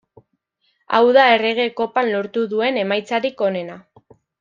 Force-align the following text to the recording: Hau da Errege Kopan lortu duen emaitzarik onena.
Hau 0.97 1.01
da 1.19 1.27
Errege 1.35 1.69
Kopan 1.83 2.11
lortu 2.17 2.49
duen 2.57 2.83
emaitzarik 2.89 3.49
onena. 3.53 3.83